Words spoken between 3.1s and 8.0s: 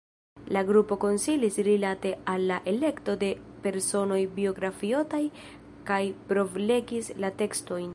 de personoj biografiotaj kaj provlegis la tekstojn.